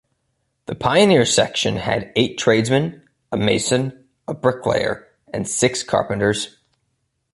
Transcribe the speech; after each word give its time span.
The 0.65 0.73
Pioneer 0.73 1.25
Section 1.25 1.75
had 1.75 2.11
eight 2.15 2.39
tradesmen, 2.39 3.07
a 3.31 3.37
mason, 3.37 4.07
a 4.27 4.33
bricklayer 4.33 5.07
and 5.31 5.47
six 5.47 5.83
carpenters. 5.83 6.57